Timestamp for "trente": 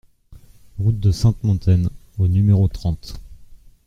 2.67-3.19